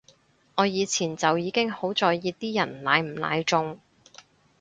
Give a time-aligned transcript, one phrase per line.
[0.55, 3.79] 我以前就已經好在意啲人奶唔奶中